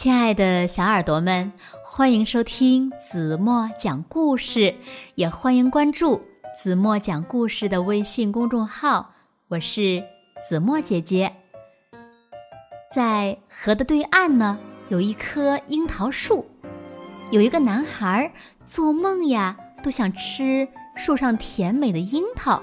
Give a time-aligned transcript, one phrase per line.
[0.00, 1.52] 亲爱的小耳朵们，
[1.84, 4.74] 欢迎收听子墨讲故事，
[5.14, 6.18] 也欢迎关注
[6.56, 9.12] 子墨讲故事的微信公众号。
[9.48, 10.02] 我是
[10.48, 11.30] 子墨姐姐。
[12.90, 14.58] 在河的对岸呢，
[14.88, 16.46] 有一棵樱桃树，
[17.30, 18.32] 有一个男孩
[18.64, 22.62] 做梦呀，都想吃树上甜美的樱桃。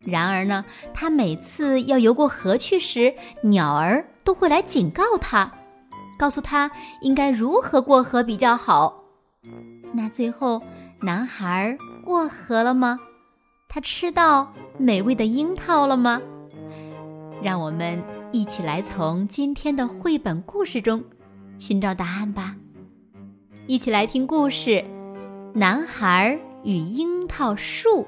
[0.00, 5.48] 然而呢，他每次要游过河去时，鸟儿都会来警告他。
[6.18, 9.02] 告诉他应该如何过河比较好。
[9.92, 10.62] 那最后，
[11.00, 12.98] 男孩过河了吗？
[13.68, 16.20] 他吃到美味的樱桃了吗？
[17.42, 21.02] 让我们一起来从今天的绘本故事中
[21.58, 22.56] 寻找答案吧。
[23.66, 24.70] 一起来听故事
[25.54, 28.02] 《男孩与樱桃树》。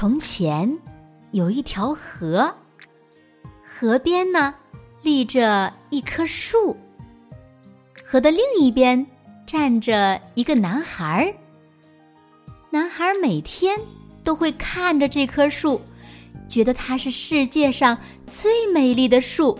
[0.00, 0.78] 从前，
[1.32, 2.54] 有一条河，
[3.64, 4.54] 河边呢
[5.02, 6.76] 立着一棵树。
[8.04, 9.04] 河的另一边
[9.44, 11.34] 站着一个男孩。
[12.70, 13.76] 男孩每天
[14.22, 15.80] 都会看着这棵树，
[16.48, 19.58] 觉得它是世界上最美丽的树。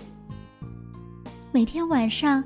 [1.51, 2.45] 每天晚上，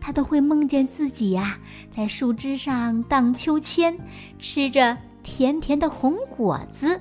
[0.00, 1.56] 他都会梦见自己呀
[1.94, 3.96] 在树枝上荡秋千，
[4.40, 7.00] 吃着甜甜的红果子。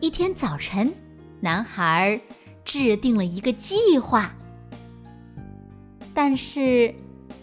[0.00, 0.92] 一天早晨，
[1.40, 2.20] 男孩
[2.64, 4.30] 制定了一个计划。
[6.12, 6.94] 但是，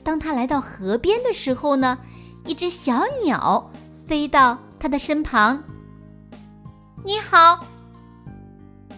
[0.03, 1.97] 当他来到河边的时候呢，
[2.45, 3.71] 一只小鸟
[4.05, 5.63] 飞到他的身旁。
[7.03, 7.65] “你好，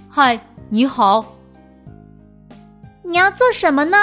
[0.10, 1.38] 嗨，你好，
[3.04, 3.98] 你要做什么呢？”“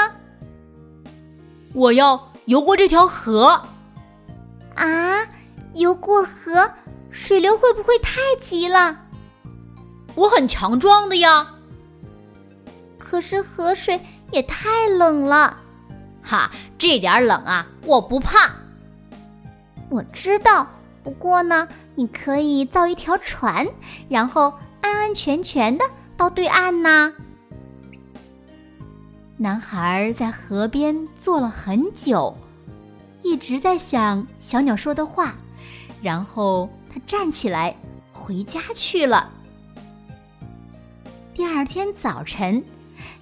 [1.75, 3.61] 我要游过这条河。
[4.77, 5.29] ”“啊，
[5.75, 6.71] 游过河，
[7.11, 8.99] 水流会不会太急了？”
[10.15, 11.47] 我很强壮的呀，
[12.99, 13.99] 可是河水
[14.31, 15.57] 也太冷了，
[16.23, 18.51] 哈，这点冷啊，我不怕。
[19.89, 20.67] 我知道，
[21.03, 23.67] 不过呢，你可以造一条船，
[24.09, 25.85] 然后安安全全的
[26.17, 27.13] 到对岸呢。
[29.39, 32.37] 男孩在河边坐了很久，
[33.23, 35.35] 一直在想小鸟说的话，
[36.01, 37.77] 然后他站起来
[38.13, 39.31] 回家去了。
[41.43, 42.63] 第二天早晨，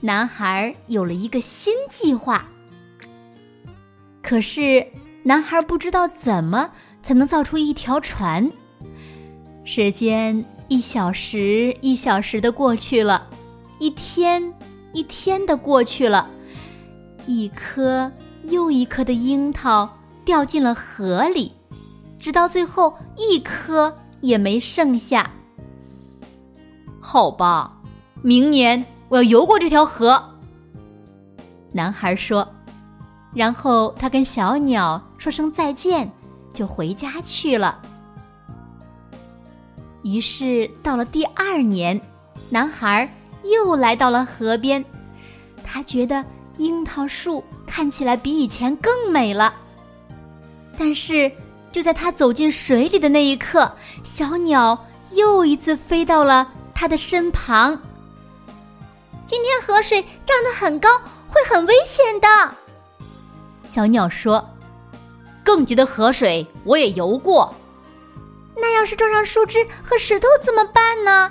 [0.01, 2.47] 男孩有了一个新计划。
[4.21, 4.87] 可是，
[5.23, 6.71] 男孩不知道怎么
[7.03, 8.51] 才能造出一条船。
[9.65, 13.27] 时间一小时一小时的过去了，
[13.79, 14.53] 一天
[14.93, 16.29] 一天的过去了，
[17.27, 21.53] 一颗又一颗的樱桃掉进了河里，
[22.19, 25.31] 直到最后一颗也没剩下。
[27.01, 27.79] 好吧。
[28.23, 30.23] 明年我要游过这条河。
[31.73, 32.47] 男孩说，
[33.35, 36.11] 然后他跟小鸟说声再见，
[36.53, 37.81] 就回家去了。
[40.03, 41.99] 于是到了第二年，
[42.51, 43.09] 男孩
[43.45, 44.85] 又来到了河边，
[45.63, 46.25] 他觉得
[46.57, 49.55] 樱桃树看起来比以前更美了。
[50.77, 51.31] 但是
[51.71, 53.71] 就在他走进水里的那一刻，
[54.03, 54.79] 小鸟
[55.15, 57.81] 又一次飞到了他的身旁。
[59.31, 60.89] 今天河水涨得很高，
[61.29, 62.27] 会很危险的。
[63.63, 64.45] 小鸟说
[65.45, 67.55] ：“更急的河水我也游过。
[68.57, 71.31] 那要是撞上树枝和石头怎么办呢？”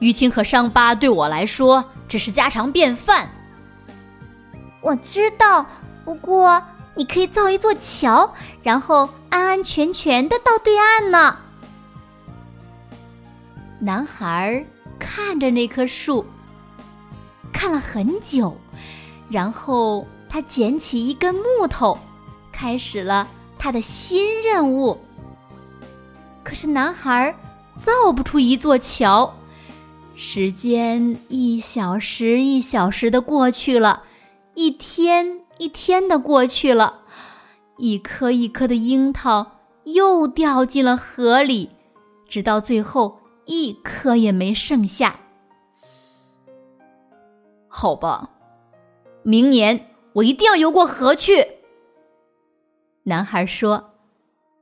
[0.00, 3.28] 淤青和伤疤对我来说只是家常便饭。
[4.80, 5.66] 我知道，
[6.02, 6.62] 不过
[6.94, 8.32] 你可以造一座桥，
[8.62, 11.36] 然后安安全全的到对岸呢。
[13.78, 14.64] 男孩
[14.98, 16.24] 看着那棵树。
[17.64, 18.54] 看了很久，
[19.30, 21.96] 然后他捡起一根木头，
[22.52, 23.26] 开始了
[23.58, 24.98] 他的新任务。
[26.42, 27.34] 可是男孩
[27.80, 29.34] 造不出一座桥，
[30.14, 34.02] 时间一小时一小时的过去了，
[34.52, 36.98] 一天一天的过去了，
[37.78, 39.52] 一颗一颗的樱桃
[39.84, 41.70] 又掉进了河里，
[42.28, 45.18] 直到最后一颗也没剩下。
[47.76, 48.30] 好吧，
[49.24, 51.44] 明年我一定要游过河去。
[53.02, 53.90] 男孩说，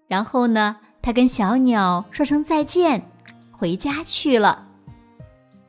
[0.08, 3.12] 然后呢，他跟小鸟说声再见，
[3.50, 4.66] 回家去了。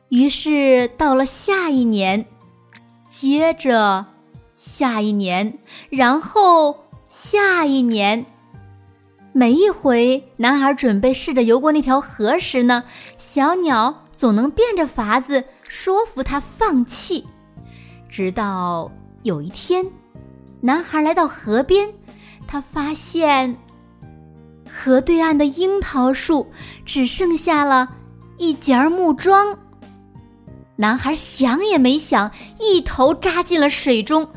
[0.08, 2.26] 于是到了下一年，
[3.10, 4.06] 接着
[4.56, 8.26] 下一年，然后下一年。
[9.34, 12.86] 每一回，男孩准备试着游过那条河时呢，
[13.18, 17.28] 小鸟总能变着法子说服他放弃。
[18.14, 18.92] 直到
[19.24, 19.84] 有一天，
[20.62, 21.92] 男孩来到河边，
[22.46, 23.58] 他发现
[24.70, 26.46] 河对岸的樱桃树
[26.86, 27.92] 只剩下了
[28.38, 29.58] 一截木桩。
[30.76, 34.30] 男孩想也没想，一头扎进了水中。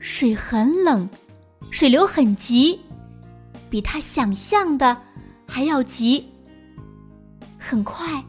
[0.00, 1.08] 水很冷，
[1.70, 2.80] 水流很急。
[3.70, 5.00] 比他想象的
[5.46, 6.28] 还要急。
[7.56, 8.20] 很快，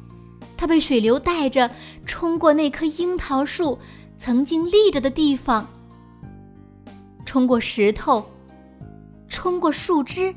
[0.56, 1.68] 他被水流带着
[2.06, 3.80] 冲过那棵樱桃树
[4.26, 5.68] 曾经立着的地方，
[7.26, 8.26] 冲过石头，
[9.28, 10.34] 冲过树枝，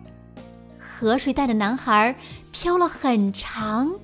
[0.77, 2.13] 河水带着男孩
[2.51, 3.95] 飘了很长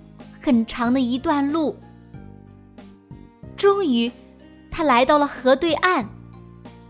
[0.40, 1.76] 很长的一段路。
[3.56, 4.08] 终于，
[4.70, 6.08] 他来到了河对岸。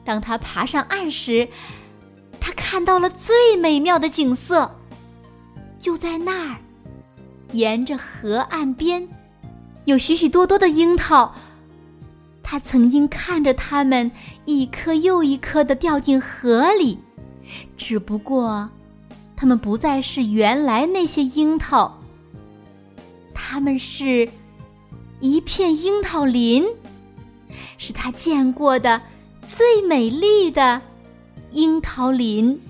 [0.04, 1.48] 当他爬上岸时，
[2.38, 4.70] 他看到了最美妙的景色，
[5.78, 6.58] 就在那儿，
[7.52, 9.08] 沿着河岸边，
[9.86, 11.34] 有许许多多的樱桃。
[12.52, 14.12] 他曾经看着它们
[14.44, 16.98] 一颗又一颗的掉进河里，
[17.78, 18.68] 只不过，
[19.34, 21.98] 它们不再是原来那些樱桃，
[23.32, 24.28] 它们是
[25.20, 26.62] 一片樱桃林，
[27.78, 29.00] 是他见过的
[29.40, 30.82] 最美丽的。
[31.52, 32.60] 樱桃林。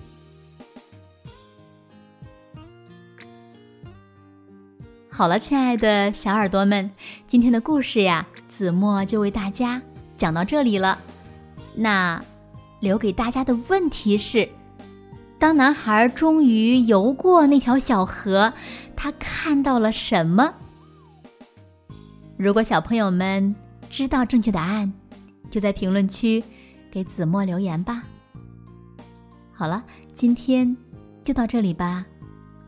[5.10, 6.88] 好了，亲爱的小耳朵们，
[7.26, 8.24] 今天的故事呀，
[8.62, 9.82] 子墨就为大家
[10.16, 10.96] 讲到这里了。
[11.74, 12.24] 那
[12.78, 14.48] 留给大家的问题是：
[15.36, 18.52] 当男孩终于游过那条小河，
[18.94, 20.54] 他看到了什么？
[22.36, 23.52] 如果小朋友们
[23.90, 24.92] 知道正确答案，
[25.50, 26.40] 就在评论区
[26.88, 28.04] 给子墨留言吧。
[29.52, 29.82] 好了，
[30.14, 30.76] 今天
[31.24, 32.06] 就到这里吧。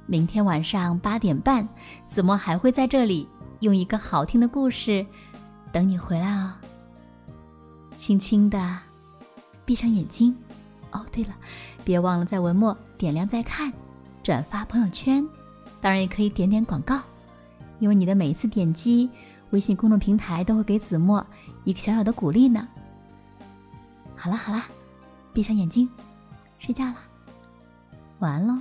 [0.07, 1.69] 明天晚上八点半，
[2.05, 3.29] 子墨还会在这里
[3.61, 5.07] 用一个好听的故事
[5.75, 6.53] 等你回来哦。
[7.99, 8.79] 轻轻的
[9.65, 10.33] 闭上眼睛。
[10.93, 11.35] 哦，对了，
[11.85, 13.73] 别忘了在文末点亮再看，
[14.23, 15.27] 转发朋友圈，
[15.81, 17.01] 当然也可以点点广告，
[17.81, 19.11] 因为你的每一次点击，
[19.51, 21.27] 微信公众平台都会给子墨
[21.65, 22.69] 一个小小的鼓励呢。
[24.15, 24.63] 好了好了，
[25.33, 25.91] 闭上眼睛。
[26.61, 26.97] 睡觉了，
[28.21, 28.57] 晚安喽。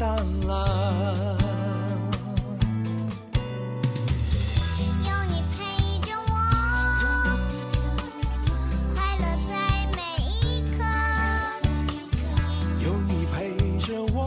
[0.00, 0.16] 淡
[0.46, 1.36] 了。
[5.04, 6.32] 有你陪着我，
[8.94, 9.52] 快乐在
[9.94, 10.78] 每一刻。
[12.82, 13.36] 有你陪
[13.78, 14.18] 着我，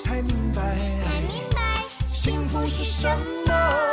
[0.00, 0.60] 才明白，
[1.04, 3.08] 才明白幸福是什
[3.46, 3.91] 么。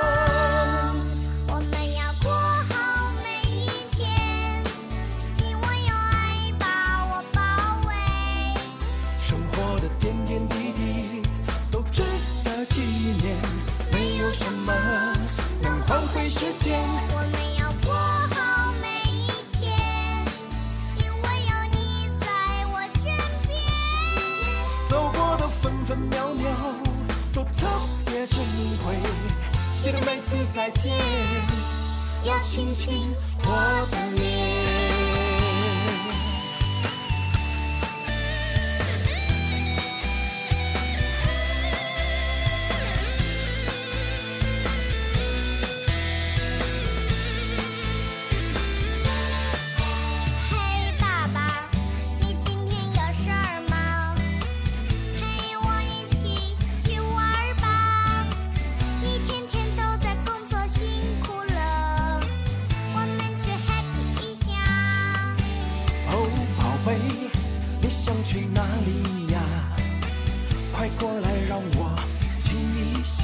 [32.79, 33.98] 要亲亲我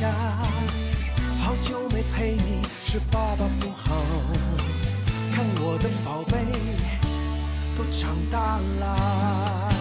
[0.05, 0.11] 下，
[1.39, 1.87] 好久。
[1.95, 3.95] 没陪你是爸爸不好，
[5.31, 6.45] 看我的宝贝
[7.77, 9.74] 都长大啦。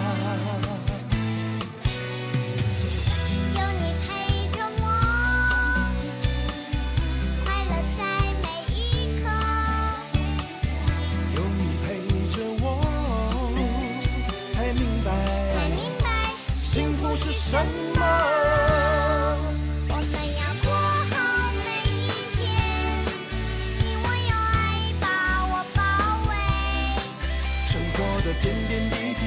[28.45, 29.23] 点点滴滴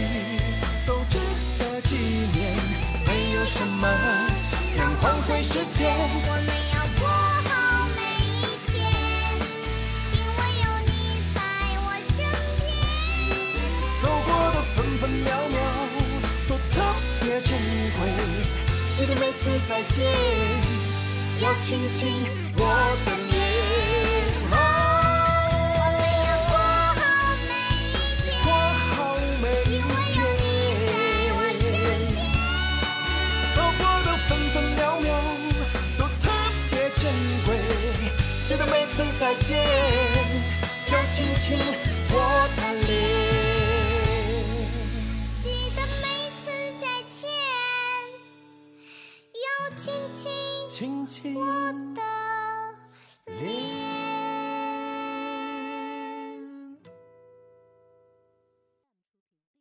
[0.86, 1.18] 都值
[1.58, 1.96] 得纪
[2.36, 2.56] 念，
[3.08, 3.88] 没有什么
[4.76, 5.92] 能换回时间。
[6.28, 7.10] 我们要过
[7.50, 7.50] 好
[7.96, 8.30] 每一
[8.68, 8.76] 天，
[10.14, 10.90] 因为有你
[11.34, 11.42] 在
[11.82, 12.16] 我身
[12.62, 12.64] 边。
[13.98, 15.58] 走过的分分秒秒
[16.48, 16.76] 都特
[17.20, 17.58] 别珍
[17.98, 18.00] 贵，
[18.96, 20.06] 记得每次再见
[21.42, 22.62] 要亲亲我
[23.04, 23.47] 的脸。
[38.98, 39.56] 次再见
[40.92, 41.56] 要亲亲
[42.10, 43.17] 我的脸。